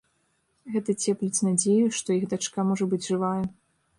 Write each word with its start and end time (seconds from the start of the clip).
Гэта 0.75 0.93
цепліць 1.07 1.43
надзею, 1.49 1.85
што 1.99 2.17
іх 2.19 2.25
дачка 2.33 2.65
можа 2.69 2.87
быць 2.95 3.03
жывая. 3.11 3.37